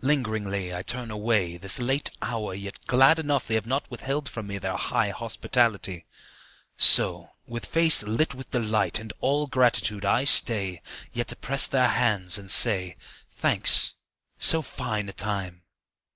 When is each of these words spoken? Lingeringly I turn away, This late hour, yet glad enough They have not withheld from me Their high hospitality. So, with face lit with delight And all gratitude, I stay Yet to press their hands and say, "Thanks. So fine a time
Lingeringly 0.00 0.72
I 0.72 0.82
turn 0.84 1.10
away, 1.10 1.56
This 1.56 1.80
late 1.80 2.08
hour, 2.22 2.54
yet 2.54 2.86
glad 2.86 3.18
enough 3.18 3.48
They 3.48 3.56
have 3.56 3.66
not 3.66 3.90
withheld 3.90 4.28
from 4.28 4.46
me 4.46 4.58
Their 4.58 4.76
high 4.76 5.10
hospitality. 5.10 6.04
So, 6.76 7.30
with 7.48 7.66
face 7.66 8.04
lit 8.04 8.32
with 8.32 8.52
delight 8.52 9.00
And 9.00 9.12
all 9.20 9.48
gratitude, 9.48 10.04
I 10.04 10.22
stay 10.22 10.82
Yet 11.12 11.26
to 11.26 11.34
press 11.34 11.66
their 11.66 11.88
hands 11.88 12.38
and 12.38 12.48
say, 12.48 12.94
"Thanks. 13.28 13.94
So 14.38 14.62
fine 14.62 15.08
a 15.08 15.12
time 15.12 15.62